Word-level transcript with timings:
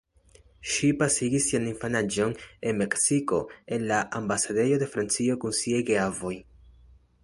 Ŝi 0.69 0.87
pasigis 1.01 1.49
sian 1.49 1.67
infanaĝon 1.73 2.33
en 2.71 2.81
Meksiko 2.81 3.43
en 3.77 3.89
la 3.95 4.03
ambasadejo 4.23 4.85
de 4.85 4.93
Francio 4.97 5.41
kun 5.45 5.59
siaj 5.63 5.89
geavoj. 5.95 6.39